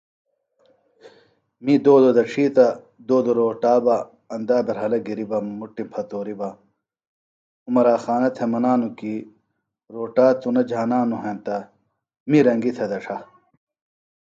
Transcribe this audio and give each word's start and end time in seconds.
می 1.63 1.75
دودوۡ 1.85 2.13
دڇھی 2.17 2.45
تہ 2.55 2.65
دودوۡ 3.07 3.37
روٹا 3.39 3.73
بہ 3.85 3.95
اندا 4.35 4.57
بھےۡ 4.65 4.75
رھلہ 4.77 4.99
گِریۡ 5.05 5.29
بہ 5.29 5.37
مُٹِم 5.59 5.87
پھتوریۡ 5.93 6.37
بہ 6.39 6.49
عُمرا 7.67 7.95
خانہ 8.03 8.29
تھےۡ 8.35 8.49
منانوۡ 8.53 8.95
کیۡ 8.97 9.19
روٹا 9.93 10.27
توۡ 10.41 10.53
نہ 10.55 10.61
جھانانوۡ 10.69 11.21
ہینتہ 11.25 11.57
می 12.29 12.39
رنگیۡ 12.45 12.75
تھےۡ 12.77 12.89
دڇھہ 12.91 13.17